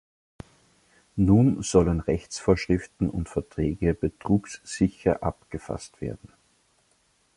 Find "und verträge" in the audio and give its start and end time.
3.07-3.93